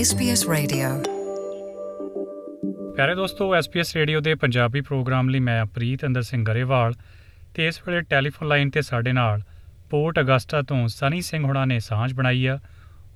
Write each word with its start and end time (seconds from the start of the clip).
SBS 0.00 0.40
Radio. 0.52 1.02
ਪਿਆਰੇ 2.96 3.14
ਦੋਸਤੋ, 3.14 3.56
SBS 3.56 3.86
radio 3.94 4.20
ਦੇ 4.20 4.34
ਪੰਜਾਬੀ 4.34 4.80
ਪ੍ਰੋਗਰਾਮ 4.80 5.28
ਲਈ 5.28 5.40
ਮੈਂ 5.40 5.66
ਪ੍ਰੀਤ 5.66 6.04
ਅੰਦਰ 6.04 6.22
ਸਿੰਘ 6.22 6.44
ਗਰੇਵਾਲ 6.44 6.92
ਤੇ 7.54 7.66
ਇਸ 7.66 7.80
ਵੇਲੇ 7.86 8.00
ਟੈਲੀਫੋਨ 8.00 8.48
ਲਾਈਨ 8.48 8.70
ਤੇ 8.70 8.82
ਸਾਡੇ 8.82 9.12
ਨਾਲ 9.12 9.42
ਪੋਰਟ 9.90 10.20
ਅਗਸਟਾ 10.20 10.62
ਤੋਂ 10.62 10.88
ਸਨੀ 10.88 11.20
ਸਿੰਘ 11.20 11.44
ਹੁਣਾਂ 11.44 11.66
ਨੇ 11.66 11.80
ਸਾਂਝ 11.80 12.14
ਬਣਾਈ 12.14 12.46
ਆ। 12.46 12.58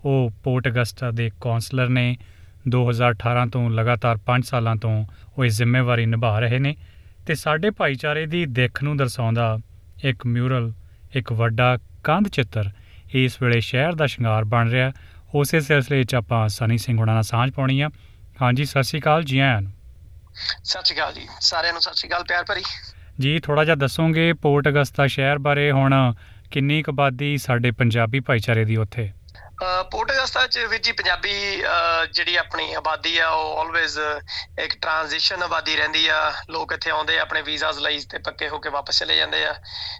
ਉਹ 0.05 0.31
ਪੋਰਟ 0.43 0.69
ਅਗਸਟਾ 0.69 1.11
ਦੇ 1.11 1.31
ਕਾਉਂਸਲਰ 1.41 1.89
ਨੇ 1.89 2.17
2018 2.69 3.49
ਤੋਂ 3.53 3.71
ਲਗਾਤਾਰ 3.71 4.19
5 4.27 4.43
ਸਾਲਾਂ 4.43 4.77
ਤੋਂ 4.77 5.07
ਉਹ 5.39 5.45
ਇਹ 5.45 5.51
ਜ਼ਿੰਮੇਵਾਰੀ 5.51 6.07
ਨਿਭਾ 6.07 6.39
ਰਹੇ 6.39 6.59
ਨੇ 6.59 6.77
ਤੇ 7.27 7.35
ਸਾਡੇ 7.35 7.71
ਭਾਈਚਾਰੇ 7.71 8.27
ਦੀ 8.27 8.47
ਦਿੱਖ 8.47 8.83
ਨੂੰ 8.83 8.97
ਦਰਸਾਉਂਦਾ 8.97 9.59
ਇੱਕ 10.05 10.27
ਮਿਊਰਲ 10.27 10.73
ਇੱਕ 11.15 11.33
ਵੱਡਾ 11.33 11.79
ਕੰਧ 12.05 12.29
ਚਿੱਤਰ 12.29 12.71
ਇਸ 13.13 13.43
ਵੇਲੇ 13.43 13.61
ਸ਼ਹਿਰ 13.61 13.93
ਦਾ 13.93 14.07
ਸ਼ਿੰਗਾਰ 14.07 14.45
ਬਣ 14.45 14.69
ਰਿਹਾ। 14.71 14.93
ਉਸੇ 15.35 15.61
ਸਿਲਸਿਲੇ 15.61 16.03
'ਚ 16.05 16.15
ਆਪਾਂ 16.15 16.49
ਸਨੀ 16.49 16.79
ਸਿੰਘ 16.79 16.99
ਹੁਣਾਂ 16.99 17.15
ਨਾਲ 17.15 17.23
ਸਾਂਝ 17.23 17.51
ਪਾਉਣੀ 17.53 17.81
ਆ। 17.81 17.89
ਹਾਂਜੀ 18.43 18.65
ਸਤਿ 18.65 18.83
ਸ਼੍ਰੀ 18.83 19.01
ਅਕਾਲ 19.01 19.25
ਜੀ 19.25 19.39
ਆਇਆਂ 19.39 19.61
ਨੂੰ। 19.61 19.73
ਸਤਿ 20.65 20.85
ਸ਼੍ਰੀ 20.85 20.97
ਅਕਾਲ 20.97 21.13
ਜੀ। 21.13 21.27
ਸਾਰਿਆਂ 21.41 21.73
ਨੂੰ 21.73 21.83
ਸਤਿ 21.83 21.95
ਸ਼੍ਰੀ 21.95 22.09
ਅਕਾਲ 22.09 22.25
ਪਿਆਰ 22.25 22.45
ਭਰੀ। 22.45 22.63
ਜੀ 23.21 23.39
ਥੋੜਾ 23.41 23.65
ਜਿਹਾ 23.65 23.77
ਦੱਸੋਗੇ 23.77 24.33
ਪੋਰਟ 24.43 24.69
ਅਗਸਤਾ 24.69 25.07
ਸ਼ਹਿਰ 25.07 25.39
ਬਾਰੇ। 25.39 25.71
ਹੁਣ 25.73 25.95
ਕਿੰਨੀ 26.51 26.83
ਕੁ 26.83 26.93
ਆਬਾਦੀ 26.93 27.37
ਸਾਡੇ 27.39 27.71
ਪੰਜਾਬੀ 27.71 28.21
ਭਾਈਚਾਰੇ 28.21 28.65
ਦੀ 28.65 28.77
ਉੱਥੇ? 28.77 29.11
ਪੋਰਟ 29.91 30.11
ਅਗਸਤਾ 30.13 30.47
ਚ 30.47 30.59
ਵੀਰ 30.71 30.81
ਜੀ 30.81 30.93
ਪੰਜਾਬੀ 30.93 31.31
ਜਿਹੜੀ 32.13 32.35
ਆਪਣੀ 32.37 32.73
ਆਬਾਦੀ 32.75 33.17
ਆ 33.19 33.29
ਉਹ 33.29 33.59
ਆਲਵੇਜ਼ 33.61 33.99
ਇੱਕ 34.65 34.77
ਟ੍ਰਾਂਜੀਸ਼ਨ 34.83 35.43
ਆਬਾਦੀ 35.43 35.77
ਰਹਿੰਦੀ 35.77 36.07
ਆ। 36.09 36.33
ਲੋਕ 36.51 36.73
ਇੱਥੇ 36.73 36.91
ਆਉਂਦੇ 36.91 37.19
ਆ 37.19 37.23
ਆਪਣੇ 37.23 37.43
ਵੀਜ਼ਾਸ 37.43 37.79
ਲਈ 37.79 37.99
ਤੇ 38.11 38.19
ਪੱਕੇ 38.19 38.49
ਹੋ 38.49 38.59
ਕੇ 38.59 38.69
ਵਾਪਸ 38.71 38.99
ਚਲੇ 38.99 39.17
ਜਾਂਦੇ 39.17 39.45
ਆ। 39.47 39.55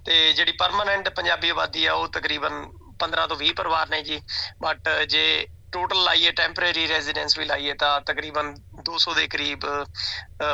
ਤੇ 0.07 0.33
ਜਿਹੜੀ 0.33 0.53
ਪਰਮਨੈਂਟ 0.59 1.09
ਪੰਜਾਬੀ 1.09 1.49
ਆਬਾਦੀ 1.51 1.87
ਆ 1.87 1.93
ਉਹ 1.95 2.09
ਤਕਰੀਬਨ 2.09 2.65
15 3.01 3.27
ਤੋਂ 3.27 3.37
20 3.37 3.53
ਪਰਿਵਾਰ 3.57 3.89
ਨੇ 3.91 4.03
ਜੀ। 4.03 4.21
ਬਟ 4.63 4.89
ਜੇ 5.09 5.25
ਟੋਟਲ 5.73 6.03
ਲਾਈਏ 6.05 6.31
ਟੈਂਪਰੇਰੀ 6.33 6.87
ਰੈਜ਼ੀਡੈਂਸ 6.89 7.39
ਵੀ 7.39 7.45
ਲਾਈਏ, 7.45 7.73
ਤਾਂ 7.75 8.01
ਤਕਰੀਬਨ 8.01 8.55
200 8.85 9.15
ਦੇ 9.15 9.27
ਕਰੀਬ 9.27 9.67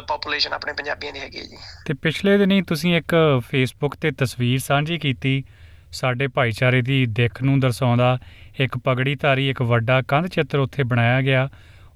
ਪੋਪੂਲੇਸ਼ਨ 0.08 0.52
ਆਪਣੇ 0.52 0.72
ਪੰਜਾਬੀਆਂ 0.72 1.12
ਦੀ 1.12 1.20
ਹੈਗੀ 1.20 1.38
ਹੈ 1.38 1.44
ਜੀ। 1.44 1.56
ਤੇ 1.86 1.94
ਪਿਛਲੇ 2.02 2.36
ਦਿਨੀ 2.38 2.60
ਤੁਸੀਂ 2.62 2.96
ਇੱਕ 2.96 3.14
ਫੇਸਬੁੱਕ 3.48 3.96
ਤੇ 3.96 4.10
ਤਸਵੀਰ 4.10 4.58
ਸਾਂਝੀ 4.60 4.98
ਕੀਤੀ। 4.98 5.42
ਸਾਡੇ 5.92 6.26
ਭਾਈਚਾਰੇ 6.28 6.80
ਦੀ 6.82 7.04
ਦਿੱਖ 7.08 7.42
ਨੂੰ 7.42 7.58
ਦਰਸਾਉਂਦਾ 7.60 8.18
ਇੱਕ 8.60 8.78
ਪਗੜੀਧਾਰੀ 8.78 9.48
ਇੱਕ 9.50 9.62
ਵੱਡਾ 9.62 10.00
ਕੰਧ 10.02 10.26
ਚਿੱਤਰ 10.26 10.58
ਉੱਥੇ 10.58 10.82
ਬਣਾਇਆ 10.82 11.20
ਗਿਆ। 11.20 11.48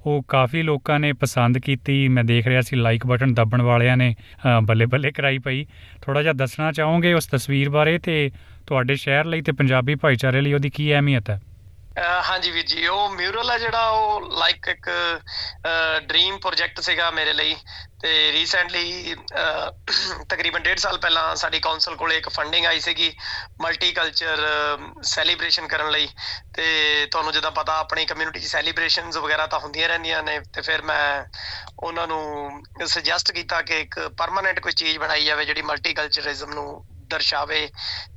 ਉਹ 0.08 0.22
ਕਾਫੀ 0.28 0.62
ਲੋਕਾਂ 0.62 0.98
ਨੇ 1.00 1.12
ਪਸੰਦ 1.12 1.58
ਕੀਤੀ। 1.58 1.96
ਮੈਂ 2.08 2.24
ਦੇਖ 2.24 2.46
ਰਿਹਾ 2.46 2.60
ਸੀ 2.60 2.76
ਲਾਈਕ 2.76 3.06
ਬਟਨ 3.06 3.34
ਦੱਬਣ 3.34 3.62
ਵਾਲਿਆਂ 3.62 3.96
ਨੇ 3.96 4.14
ਅ, 4.14 4.60
ਬੱਲੇ 4.60 4.86
ਬੱਲੇ 4.86 5.10
ਕਰਾਈ 5.12 5.38
ਪਈ। 5.38 5.66
ਥੋੜਾ 6.02 6.22
ਜਿਹਾ 6.22 6.32
ਦੱਸਣਾ 6.32 6.72
ਚਾਹੋਗੇ 6.72 7.12
ਉਸ 7.14 7.26
ਤਸਵੀਰ 7.26 7.70
ਬਾਰੇ 7.70 7.98
ਤੇ 7.98 8.30
ਤੁਹਾਡੇ 8.66 8.94
ਸ਼ਹਿਰ 8.96 9.24
ਲਈ 9.24 9.42
ਤੇ 9.42 9.52
ਪੰਜਾਬੀ 9.52 9.94
ਭਾਈਚਾਰੇ 9.94 10.40
ਲਈ 10.40 10.52
ਉਹਦੀ 10.52 10.70
ਕੀ 10.70 10.92
ਅਹਿਮੀਅਤ 10.94 11.30
ਹੈ? 11.30 11.40
ਅਹ 11.98 12.30
ਹਾਂਜੀ 12.30 12.50
ਵੀਰ 12.50 12.64
ਜੀ 12.66 12.86
ਉਹ 12.86 13.08
ਮਿਊਰਲ 13.10 13.50
ਹੈ 13.50 13.58
ਜਿਹੜਾ 13.58 13.88
ਉਹ 13.88 14.38
ਲਾਈਕ 14.38 14.68
ਇੱਕ 14.68 14.88
ਡ੍ਰੀਮ 16.08 16.36
ਪ੍ਰੋਜੈਕਟ 16.38 16.80
ਸੀਗਾ 16.80 17.10
ਮੇਰੇ 17.10 17.32
ਲਈ। 17.32 17.54
ਤੇ 18.00 18.32
ਰੀਸੈਂਟਲੀ 18.32 19.14
ਤਕਰੀਬਨ 20.28 20.62
1.5 20.62 20.76
ਸਾਲ 20.78 20.98
ਪਹਿਲਾਂ 20.98 21.36
ਸਾਡੀ 21.36 21.60
ਕਾਉਂਸਲ 21.60 21.96
ਕੋਲੇ 21.96 22.16
ਇੱਕ 22.16 22.28
ਫੰਡਿੰਗ 22.28 22.66
ਆਈ 22.66 22.80
ਸੀਗੀ 22.80 23.12
ਮਲਟੀ 23.60 23.92
ਕਲਚਰ 23.92 24.42
ਸੈਲੀਬ੍ਰੇਸ਼ਨ 25.02 25.66
ਕਰਨ 25.66 25.90
ਲਈ। 25.90 26.08
ਤੇ 26.54 27.06
ਤੁਹਾਨੂੰ 27.06 27.32
ਜਦੋਂ 27.32 27.50
ਪਤਾ 27.52 27.78
ਆਪਣੀ 27.78 28.04
ਕਮਿਊਨਿਟੀ 28.04 28.40
'ਚ 28.40 28.46
ਸੈਲੀਬ੍ਰੇਸ਼ਨਸ 28.46 29.16
ਵਗੈਰਾ 29.16 29.46
ਤਾਂ 29.46 29.58
ਹੁੰਦੀਆਂ 29.60 29.88
ਰਹਿੰਦੀਆਂ 29.88 30.22
ਨੇ। 30.22 30.38
ਤੇ 30.52 30.60
ਫਿਰ 30.60 30.82
ਮੈਂ 30.82 31.24
ਉਹਨਾਂ 31.78 32.06
ਨੂੰ 32.06 32.62
ਸੁਜੈਸਟ 32.86 33.32
ਕੀਤਾ 33.32 33.62
ਕਿ 33.62 33.80
ਇੱਕ 33.80 33.98
ਪਰਮਾਨੈਂਟ 34.18 34.60
ਕੋਈ 34.60 34.72
ਚੀਜ਼ 34.72 34.98
ਬਣਾਈ 34.98 35.24
ਜਾਵੇ 35.24 35.44
ਜਿਹੜੀ 35.44 35.62
ਮਲਟੀ 35.62 35.94
ਕਲਚਰਿਜ਼ਮ 35.94 36.54
ਨੂੰ 36.54 36.84
ਦਰਸਾਵੇ 37.10 37.68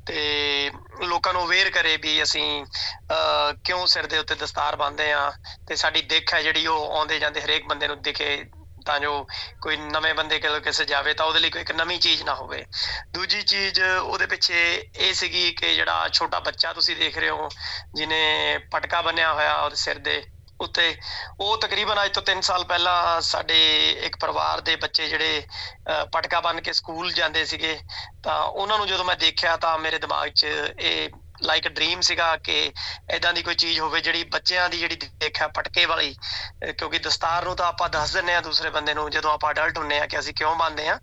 ਤੇ 0.08 0.72
ਲੋਕਾਂ 1.04 1.34
ਨੂੰ 1.34 1.46
ਅਵੇਅਰ 1.46 1.70
ਕਰੇ 1.70 1.98
ਵੀ 1.98 2.24
ਅਸੀਂ 2.24 2.64
ਅਹ, 2.64 3.54
ਕਿਉਂ 3.64 3.86
ਸਿਰ 3.88 4.06
ਦੇ 4.06 4.18
ਉੱਤੇ 4.18 4.36
ਦਸਤਾਰ 4.36 4.76
ਬੰਨ੍ਹਦੇ 4.76 5.12
ਆ 5.12 5.32
ਤੇ 5.68 5.76
ਸਾਡੀ 5.76 6.02
ਦਿੱਖ 6.02 6.34
ਹੈ 6.34 6.42
ਜਿਹੜੀ 6.42 6.68
ਉਹ 6.68 6.98
ਆਉਂਦੇ 6.98 7.20
ਜਾਂਦੇ 7.20 7.42
ਹਰੇਕ 7.42 7.68
ਬੰਦੇ 7.68 7.88
ਨੂੰ 7.88 8.02
ਦਿਖੇ 8.02 8.44
ਤਾਂ 8.86 9.00
ਜੋ 9.00 9.28
ਕੋਈ 9.62 9.78
ਨਵੇਂ 9.78 10.14
ਬੰਦੇ 10.16 10.40
ਕੋਲ 10.40 10.60
ਕਿਸੇ 10.60 10.86
ਜਾਵੇ 10.86 11.14
ਤਾਂ 11.14 11.26
ਉਹਦੇ 11.26 11.40
ਲਈ 11.40 11.50
ਕੋਈ 11.50 11.62
ਇੱਕ 11.62 11.72
ਨਵੀਂ 11.72 12.00
ਚੀਜ਼ 12.00 12.24
ਨਾ 12.24 12.34
ਹੋਵੇ। 12.36 12.66
ਦੂਜੀ 13.14 13.42
ਚੀਜ਼ 13.42 13.82
ਉਹਦੇ 13.82 14.26
ਪਿੱਛੇ 14.26 14.90
ਇਹ 14.96 15.14
ਸੀਗੀ 15.14 15.52
ਕਿ 15.52 15.74
ਜਿਹੜਾ 15.76 16.10
ਛੋਟਾ 16.10 16.40
ਬੱਚਾ 16.40 16.74
ਤੁਸੀਂ 16.74 16.96
ਦੇਖ 16.96 17.18
ਰਹੇ 17.18 17.30
ਹੋ 17.30 17.50
ਜਿਹਨੇ 17.96 18.58
ਪਟਕਾ 18.72 19.02
ਬੰਨਿਆ 19.02 19.34
ਹੋਇਆ 19.34 19.56
ਉਹਦੇ 19.62 19.76
ਸਿਰ 19.76 19.98
ਦੇ 20.00 20.24
ਉੱਤੇ 20.60 20.96
ਉਹ 21.40 21.58
ਤਕਰੀਬਨ 21.58 22.04
ਅੱਜ 22.06 22.12
ਤੋਂ 22.14 22.22
3 22.24 22.42
ਸਾਲ 22.42 22.64
ਪਹਿਲਾਂ 22.64 23.22
ਸਾਡੇ 23.22 23.90
ਇੱਕ 23.90 24.18
ਪਰਿਵਾਰ 24.20 24.62
ਦੇ 24.62 24.76
ਬੱਚੇ 24.76 25.08
ਜਿਹੜੇ 25.08 25.44
ਅਹ, 25.90 26.06
ਪਟਕਾ 26.06 26.40
ਬੰਨ 26.42 26.62
ਕੇ 26.62 26.74
ਸਕੂਲ 26.74 27.12
ਜਾਂਦੇ 27.14 27.46
ਸੀਗੇ 27.46 27.80
ਤਾਂ 28.24 28.44
ਉਹਨਾਂ 28.44 28.78
ਨੂੰ 28.78 28.88
ਜਦੋਂ 28.88 29.06
ਮੈਂ 29.06 29.16
ਦੇਖਿਆ 29.16 29.58
ਤਾਂ 29.58 29.78
ਮੇਰੇ 29.80 29.98
ਦਿਮਾਗ 30.00 30.30
'ਚ 30.30 30.46
ਇਹ 30.80 31.10
ਲਾਈਕ 31.44 31.68
ਡ੍ਰੀਮ 31.68 32.02
ਸੀਗਾ 32.02 32.36
ਕਿ 32.38 32.72
ਐਦਾਂ 33.10 33.34
ਦੀ 33.34 33.42
ਕੋਈ 33.42 33.56
ਚੀਜ਼ 33.56 33.80
ਹੋਵੇ 33.80 34.02
ਜਿਹੜੀ 34.02 34.24
ਬੱਚਿਆਂ 34.24 34.70
ਦੀ 34.70 34.78
ਜਿਹੜੀ 34.78 34.96
ਦੇਖ 34.96 35.42
ਹੈ 35.42 35.48
ਪਟਕੇ 35.48 35.86
ਵਾਲੀ 35.86 36.12
ਅਹ, 36.12 36.72
ਕਿਉਂਕਿ 36.72 37.00
ਦਸਤਾਰ 37.00 37.46
ਨੂੰ 37.46 37.56
ਤਾਂ 37.56 37.68
ਆਪਾਂ 37.68 37.90
ਦੱਸ 37.90 38.14
ਦਿੰਨੇ 38.14 38.36
ਆ 38.36 38.42
ਦੂਸਰੇ 38.42 38.70
ਬੰਦੇ 38.70 38.94
ਨੂੰ 38.94 39.10
ਜਦੋਂ 39.12 39.32
ਆਪਾਂ 39.32 39.52
ਅਡਲਟ 39.52 39.78
ਹੁੰਨੇ 39.78 40.00
ਆ 40.00 40.06
ਕਿ 40.06 40.20
ਅਸੀਂ 40.20 40.34
ਕਿਉਂ 40.34 40.56
ਮੰਨਦੇ 40.56 40.88
ਆ 40.88 41.00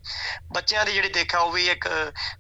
ਬੱਚਿਆਂ 0.53 0.85
ਦੀ 0.87 0.93
ਜਿਹੜੀ 0.93 1.09
ਦੇਖ 1.09 1.35
ਹੈ 1.35 1.41
ਉਹ 1.41 1.53
ਵੀ 1.53 1.67
ਇੱਕ 1.69 1.89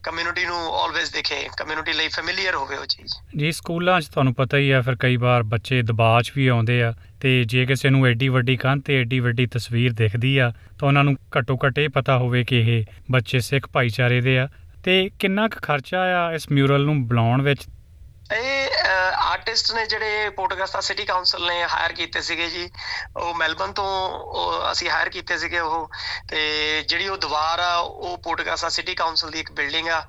ਕਮਿਊਨਿਟੀ 0.03 0.44
ਨੂੰ 0.44 0.59
ਆਲਵੇਜ਼ 0.78 1.12
ਦਿਖੇ 1.12 1.48
ਕਮਿਊਨਿਟੀ 1.56 1.92
ਲਈ 1.92 2.09
ਫੈਮਿਲੀਅਰ 2.09 2.54
ਹੋਵੇ 2.54 2.76
ਉਹ 2.76 2.86
ਚੀਜ਼। 2.86 3.14
ਜੀ 3.38 3.53
ਸਕੂਲਾਂ 3.53 4.00
'ਚ 4.00 4.09
ਤੁਹਾਨੂੰ 4.09 4.34
ਪਤਾ 4.34 4.56
ਹੀ 4.56 4.70
ਆ 4.70 4.80
ਫਿਰ 4.80 4.97
ਕਈ 5.00 5.16
ਵਾਰ 5.16 5.42
ਬੱਚੇ 5.42 5.82
ਦਬਾਅ 5.82 6.22
'ਚ 6.22 6.32
ਵੀ 6.36 6.47
ਆਉਂਦੇ 6.47 6.82
ਆ 6.82 6.92
ਤੇ 7.20 7.44
ਜੇ 7.44 7.66
ਕਿਸੇ 7.66 7.91
ਨੂੰ 7.91 8.06
ਐਡੀ 8.06 8.28
ਵੱਡੀ 8.28 8.56
ਕੰਧ 8.56 8.82
ਤੇ 8.82 9.00
ਐਡੀ 9.00 9.20
ਵੱਡੀ 9.20 9.47
ਤਸਵੀਰ 9.47 9.92
ਦਿਖਦੀ 9.92 10.38
ਆ 10.38 10.53
ਤਾਂ 10.78 10.88
ਉਹਨਾਂ 10.88 11.04
ਨੂੰ 11.04 11.16
ਘੱਟੋ 11.38 11.59
ਘੱਟ 11.66 11.78
ਇਹ 11.78 11.88
ਪਤਾ 11.88 12.19
ਹੋਵੇ 12.19 12.44
ਕਿ 12.44 12.60
ਇਹ 12.60 12.84
ਬੱਚੇ 13.10 13.41
ਸਿੱਖ 13.41 13.66
ਭਾਈਚਾਰੇ 13.66 14.20
ਦੇ 14.20 14.38
ਆ। 14.38 14.48
ਤੇ 14.84 15.10
ਕਿੰਨਾ 15.19 15.48
ਕੁ 15.48 15.59
ਖਰਚਾ 15.62 16.00
ਆ 16.00 16.32
ਇਸ 16.32 16.50
ਮਿਊਰਲ 16.50 16.84
ਨੂੰ 16.84 17.09
ਬਣਾਉਣ 17.09 17.42
ਵਿੱਚ? 17.42 17.60
ਇਹ 18.33 18.69
ਆਰਟਿਸਟ 19.16 19.75
ਨੇ 19.75 19.87
ਜਿਹੜੇ 19.87 20.31
ਪੋਰਟਗਸਟਾ 20.31 20.81
ਸਿਟੀ 20.81 21.05
ਕਾਉਂਸਲ 21.05 21.47
ਨੇ 21.47 21.62
ਹਾਇਰ 21.65 21.93
ਕੀਤੇ 21.93 22.21
ਸੀਗੇ 22.21 22.49
ਜੀ, 22.49 22.71
ਉਹ 23.16 23.34
ਮੈਲਬਨ 23.34 23.72
ਤੋਂ 23.72 24.09
ਉਹ 24.11 24.72
ਅਸੀਂ 24.72 24.91
ਹਾਇਰ 24.91 25.09
ਕੀਤੇ 25.09 25.39
ਸੀਗੇ 25.39 25.59
ਉਹ, 25.59 25.91
ਤੇ 26.28 26.41
ਜਿਹੜੀ 26.89 27.09
ਉਹ 27.09 27.16
ਦੀਵਾਰ 27.16 27.59
ਆ, 27.59 27.77
ਉਹ 27.77 28.19
ਪੋਰਟਗਸਟਾ 28.19 28.69
ਸਿਟੀ 28.69 28.94
ਕਾਉਂਸਲ 28.94 29.31
ਦੀ 29.31 29.41
ਇੱਕ 29.41 29.53
ਬਿਲਡਿੰਗ 29.53 29.89
ਆ, 29.89 30.06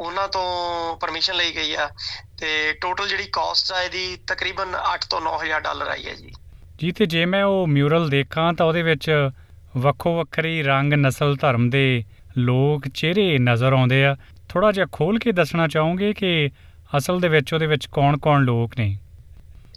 ਉਹਨਾਂ 0.00 0.28
ਤੋਂ 0.28 0.96
ਪਰਮਿਸ਼ਨ 0.96 1.34
ਲਈ 1.34 1.56
ਗਈ 1.56 1.74
ਆ, 1.74 1.90
ਤੇ 2.38 2.72
ਟੋਟਲ 2.72 3.08
ਜਿਹੜੀ 3.08 3.28
ਕਾਸਟ 3.32 3.72
ਆ 3.72 3.82
ਇਹਦੀ 3.82 4.18
ਤਕਰੀਬਨ 4.26 4.76
8 4.94 5.06
ਤੋਂ 5.10 5.20
9000 5.20 5.60
ਡਾਲਰ 5.60 5.86
ਆਈ 5.86 6.06
ਹੈ 6.06 6.14
ਜੀ। 6.14 6.32
ਜੀ, 6.78 6.92
ਤੇ 6.92 7.06
ਜੇ 7.06 7.24
ਮੈਂ 7.24 7.44
ਉਹ 7.44 7.66
ਮਿਊਰਲ 7.66 8.08
ਦੇਖਾਂ, 8.08 8.52
ਤਾਂ 8.52 8.66
ਉਹਦੇ 8.66 8.82
ਵਿੱਚ 8.82 9.30
ਵੱਖੋ 9.76 10.16
ਵੱਖਰੀ 10.16 10.62
ਰੰਗ, 10.62 10.92
ਨਸਲ, 10.92 11.36
ਧਰਮ 11.36 11.70
ਦੇ 11.70 12.04
ਲੋਕ 12.38 12.88
ਚਿਹਰੇ 12.88 13.38
ਨਜ਼ਰ 13.38 13.72
ਆਉਂਦੇ 13.72 14.04
ਆ। 14.04 14.16
ਥੋੜਾ 14.48 14.72
ਜਿਹਾ 14.72 14.86
ਖੋਲ 14.92 15.18
ਕੇ 15.18 15.32
ਦੱਸਣਾ 15.32 15.68
ਚਾਹੋਗੇ 15.68 16.12
ਕਿ 16.12 16.50
ਅਸਲ 16.98 17.20
ਦੇ 17.20 17.28
ਵਿੱਚ 17.28 17.54
ਉਹਦੇ 17.54 17.66
ਵਿੱਚ 17.66 17.86
ਕੌਣ-ਕੌਣ 17.86 18.42
ਲੋਕ 18.42 18.72
ਨੇ? 18.78 18.98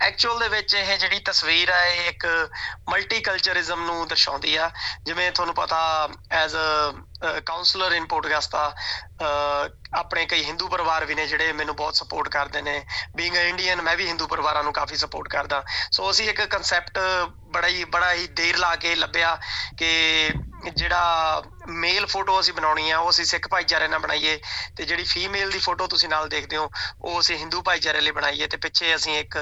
ਐਕਚੁਅਲ 0.01 0.39
ਦੇ 0.39 0.47
ਵਿੱਚ 0.47 0.73
ਇਹ 0.73 0.97
ਜਿਹੜੀ 0.97 1.19
ਤਸਵੀਰ 1.19 1.69
ਹੈ 1.69 1.85
ਇਹ 1.85 2.09
ਇੱਕ 2.09 2.49
ਮਲਟੀਕਲਚਰਿਜ਼ਮ 2.89 3.85
ਨੂੰ 3.85 4.07
ਦਰਸਾਉਂਦੀ 4.07 4.55
ਆ। 4.55 4.71
ਜਿਵੇਂ 5.03 5.31
ਤੁਹਾਨੂੰ 5.31 5.55
ਪਤਾ 5.55 6.09
ਐਜ਼ 6.31 6.55
ਅ 6.55 7.39
ਕਾਉਂਸਲਰ 7.39 7.91
ਇਨ 7.91 8.05
ਪੋਰਟਗਸਟਾ 8.05 8.75
ਆਪਣੇ 9.93 10.25
ਕਈ 10.25 10.43
ਹਿੰਦੂ 10.43 10.67
ਪਰਿਵਾਰ 10.67 11.05
ਵੀ 11.05 11.15
ਨੇ 11.15 11.27
ਜਿਹੜੇ 11.27 11.51
ਮੈਨੂੰ 11.53 11.75
ਬਹੁਤ 11.75 11.95
ਸਪੋਰਟ 11.95 12.29
ਕਰਦੇ 12.29 12.61
ਨੇ। 12.61 12.81
ਬੀਇੰਗ 13.15 13.35
ਅ 13.35 13.37
ਇੰਡੀਅਨ 13.37 13.81
ਮੈਂ 13.81 13.95
ਵੀ 13.97 14.07
ਹਿੰਦੂ 14.07 14.27
ਪਰਿਵਾਰਾਂ 14.27 14.63
ਨੂੰ 14.63 14.73
ਕਾਫੀ 14.73 14.95
ਸਪੋਰਟ 14.95 15.27
ਕਰਦਾ। 15.27 15.63
ਸੋ 15.91 16.09
ਅਸੀਂ 16.11 16.29
ਇੱਕ 16.29 16.41
ਕਨਸੈਪਟ 16.41 16.99
ਬੜਾ 17.49 17.67
ਹੀ 17.67 17.83
ਬੜਾ 17.83 18.13
ਹੀ 18.13 18.27
ਦੇਰ 18.27 18.57
ਲਾ 18.57 18.75
ਕੇ 18.75 18.95
ਲੱਭਿਆ 18.95 19.37
ਕਿ 19.77 19.89
ਜਿਹੜਾ 20.67 21.41
ਮੇਲ 21.69 22.05
ਫੋਟੋ 22.05 22.39
ਅਸੀਂ 22.39 22.53
ਬਣਾਉਣੀ 22.53 22.89
ਆ, 22.91 22.97
ਉਹ 22.99 23.09
ਅਸੀਂ 23.09 23.25
ਸਿੱਖ 23.25 23.47
ਭਾਈਚਾਰੇ 23.47 23.87
ਨਾਲ 23.87 23.99
ਬਣਾਈਏ 23.99 24.39
ਤੇ 24.75 24.85
ਜਿਹੜੀ 24.85 25.03
ਫੀਮੇਲ 25.03 25.51
ਦੀ 25.51 25.59
ਫੋਟੋ 25.59 25.87
ਤੁਸੀਂ 25.87 26.09
ਨਾਲ 26.09 26.27
ਦੇਖਦੇ 26.29 26.57
ਹੋ, 26.57 26.69
ਉਹ 27.01 27.19
ਅਸੀਂ 27.19 27.37
ਹਿੰਦੂ 27.37 27.61
ਭਾਈਚਾਰੇ 27.61 28.01
ਲਈ 28.01 28.11
ਬਣਾਈਏ 28.11 28.47
ਤੇ 28.47 28.57
ਪਿੱਛੇ 28.57 28.95
ਅਸੀਂ 28.95 29.17
ਇੱਕ 29.19 29.37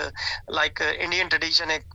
ਲਾਈਕ 0.52 0.82
ਇੰਡੀਅਨ 0.82 1.28
ਟ੍ਰੈਡੀਸ਼ਨ 1.28 1.72
ਇੱਕ 1.72 1.86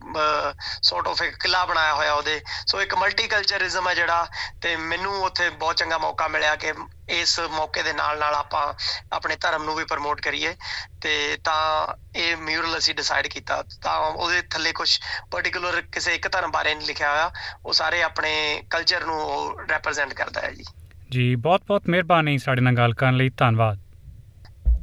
ਸੋਰਟ 0.83 1.09
ਆਫ 1.09 1.23
ਇੱਕ 1.23 1.37
ਕਿਲਾ 1.37 1.65
ਬਣਾਇਆ 1.65 1.95
ਹੋਇਆ 1.95 2.15
ਉਹਦੇ। 2.15 2.41
ਸੋ 2.67 2.81
ਇੱਕ 2.83 2.95
ਮਲਟੀਕਲਚਰਿਜ਼ਮ 2.95 3.89
ਹੈ 3.89 3.95
ਜਿਹੜਾ 3.95 4.27
ਤੇ 4.63 4.77
ਮੈਨੂੰ 4.77 5.23
ਉੱਥੇ 5.25 5.49
ਬਹੁਤ 5.51 5.77
ਚੰਗਾ 5.77 5.99
ਮੌਕਾ 5.99 6.29
ਮਿਲਿਆ 6.29 6.55
ਕਿ 6.57 6.73
ਇਸ 7.13 7.41
ਮੌਕੇ 7.41 7.83
ਦੇ 7.83 7.93
ਨਾਲ 7.93 8.19
ਨਾਲ 8.19 8.35
ਆਪਾਂ 8.35 8.75
ਆਪਣੇ 9.13 9.37
ਧਰਮ 9.37 9.65
ਨੂੰ 9.65 9.75
ਵੀ 9.75 9.85
ਪ੍ਰਮੋਟ 9.85 10.21
ਕਰੀਏ 10.21 10.57
ਤੇ 11.03 11.39
ਤਾਂ 11.45 11.87
ਇਹ 12.17 12.37
ਮਿਊਰਲ 12.37 12.79
ਅਸੀਂ 12.79 12.95
ਡਿਸਾਈਡ 12.95 13.27
ਕੀਤਾ। 13.27 13.65
ਤਾਂ 13.83 13.99
ਉਹਦੇ 13.99 14.43
ਥੱਲੇ 14.43 14.73
ਕੁਝ 14.73 14.99
ਪਾਰਟਿਕੂਲਰ 15.31 15.83
ਕਿਸੇ 15.83 16.15
ਇੱਕ 16.15 16.33
ਧਰਮ 16.33 16.51
ਬਾਰੇ 16.51 16.75
ਨਹੀਂ 16.75 16.87
ਲਿਖਿਆ 16.87 17.11
ਹੋਇਆ 17.11 17.31
ਉਹ 17.67 17.73
ਸਾਰੇ 17.73 18.03
ਆਪਣੇ 18.03 18.63
ਕਲਚਰ 18.71 19.05
ਨੂੰ 19.05 19.21
ਉਹ 19.23 19.61
ਰਿਪਰੈਜ਼ੈਂਟ 19.61 20.15
ਕਰਦਾ 20.15 20.41
ਹੈ 20.41 20.51
ਜੀ। 20.51 20.65
ਜੀ 21.11 21.35
ਬਹੁਤ-ਬਹੁਤ 21.35 21.83
ਮਿਹਰਬਾਨੀ 21.89 22.39
ਸਾਡੇ 22.39 22.61
ਨਾਲ 22.61 22.75
ਗੱਲ 22.77 22.95
ਕਰਨ 22.95 23.17
ਲਈ। 23.17 23.29
ਧੰਨਵਾਦ। 23.29 23.79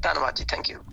ਧੰਨਵਾਦ 0.04 0.36
ਜੀ 0.36 0.46
ਥੈਂਕ 0.46 0.70
ਯੂ 0.70 0.84